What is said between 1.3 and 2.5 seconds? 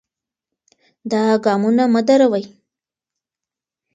ګامونه مه دروئ.